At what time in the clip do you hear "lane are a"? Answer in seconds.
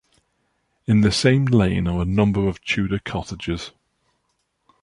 1.45-2.05